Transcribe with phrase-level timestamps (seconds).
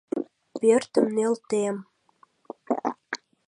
[0.59, 1.75] Пӧртым нӧлтем!